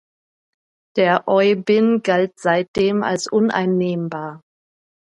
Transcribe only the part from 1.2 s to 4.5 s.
Oybin galt seitdem als uneinnehmbar.